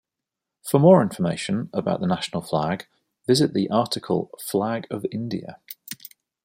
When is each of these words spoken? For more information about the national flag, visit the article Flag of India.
For 0.63 0.79
more 0.79 1.03
information 1.03 1.69
about 1.73 1.99
the 1.99 2.07
national 2.07 2.41
flag, 2.41 2.87
visit 3.27 3.53
the 3.53 3.69
article 3.69 4.31
Flag 4.43 4.87
of 4.89 5.05
India. 5.11 5.59